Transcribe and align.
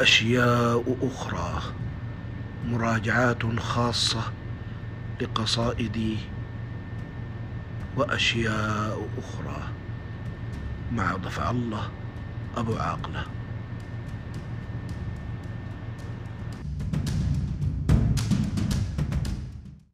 أشياء 0.00 0.96
أخرى 1.02 1.62
مراجعات 2.64 3.60
خاصة 3.60 4.22
لقصائدي 5.20 6.18
وأشياء 7.96 9.08
أخرى 9.18 9.62
مع 10.92 11.16
ضفع 11.16 11.50
الله 11.50 11.90
أبو 12.56 12.76
عاقلة. 12.76 13.26